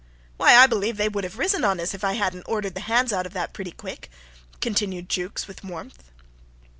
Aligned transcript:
"Why, 0.37 0.55
I 0.55 0.65
believe 0.65 0.97
they 0.97 1.09
would 1.09 1.23
have 1.23 1.37
risen 1.37 1.63
on 1.63 1.79
us 1.79 1.93
if 1.93 2.03
I 2.03 2.13
hadn't 2.13 2.47
ordered 2.49 2.73
the 2.73 2.81
hands 2.89 3.13
out 3.13 3.27
of 3.27 3.33
that 3.33 3.53
pretty 3.53 3.69
quick," 3.69 4.09
continued 4.59 5.09
Jukes 5.09 5.47
with 5.47 5.63
warmth. 5.63 6.05